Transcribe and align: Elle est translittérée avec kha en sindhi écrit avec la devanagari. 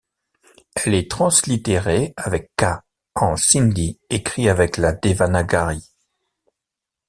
Elle 0.73 0.95
est 0.95 1.11
translittérée 1.11 2.15
avec 2.17 2.49
kha 2.57 2.83
en 3.13 3.37
sindhi 3.37 3.99
écrit 4.09 4.49
avec 4.49 4.77
la 4.77 4.93
devanagari. 4.93 5.91